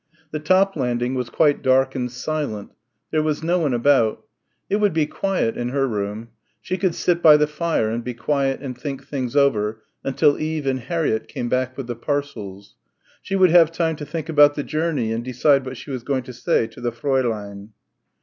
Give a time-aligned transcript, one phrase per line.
[0.31, 2.71] The top landing was quite dark and silent.
[3.11, 4.23] There was no one about.
[4.67, 6.29] It would be quiet in her room.
[6.59, 10.65] She could sit by the fire and be quiet and think things over until Eve
[10.65, 12.77] and Harriett came back with the parcels.
[13.21, 16.23] She would have time to think about the journey and decide what she was going
[16.23, 17.69] to say to the Fräulein.